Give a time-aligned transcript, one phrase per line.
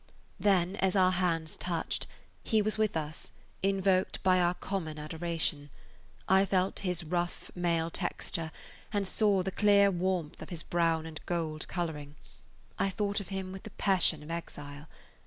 [0.39, 2.07] Then, as our hands touched,
[2.43, 5.69] he was with us, invoked by our common adoration.
[6.27, 8.51] I felt his rough male texture
[8.91, 12.15] and saw the clear warmth of his brown and gold coloring;
[12.79, 14.87] I thought of him with the passion of exile.